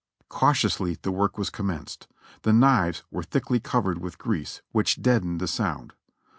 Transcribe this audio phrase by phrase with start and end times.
[0.29, 2.07] Cautiously the work was commenced;
[2.41, 5.93] the knives were thickly covered with grease, which deadened the sound.